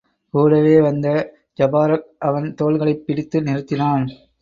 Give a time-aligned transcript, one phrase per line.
[0.33, 1.07] கூடவே வந்த
[1.59, 4.05] ஜபாரக் அவன் தோள்களைப் பிடித்து நிறுத்தினான்.